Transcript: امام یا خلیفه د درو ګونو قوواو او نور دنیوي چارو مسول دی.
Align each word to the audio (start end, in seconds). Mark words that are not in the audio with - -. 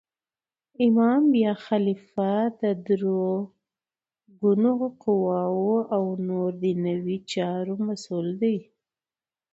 امام 0.85 1.23
یا 1.43 1.53
خلیفه 1.65 2.31
د 2.61 2.61
درو 2.85 3.27
ګونو 4.39 4.71
قوواو 5.01 5.71
او 5.95 6.03
نور 6.27 6.49
دنیوي 6.63 7.17
چارو 7.31 7.75
مسول 7.87 8.27
دی. 8.41 8.57